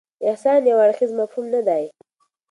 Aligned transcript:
احسان 0.29 0.61
یو 0.69 0.77
اړخیز 0.85 1.11
مفهوم 1.19 1.45
نه 1.53 1.61
دی. 1.67 1.83